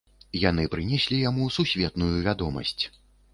[0.43, 2.83] Яны прынеслі яму сусветную вядомасць.